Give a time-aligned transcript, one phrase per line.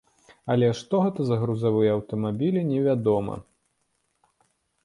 [0.53, 3.37] Але што гэта за грузавыя аўтамабілі невядома.